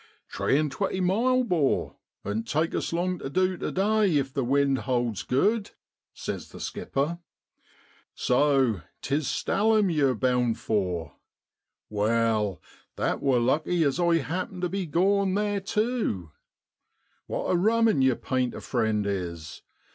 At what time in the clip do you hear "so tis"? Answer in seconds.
8.15-9.27